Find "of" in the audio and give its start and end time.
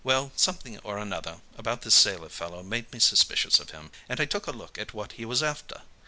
3.59-3.69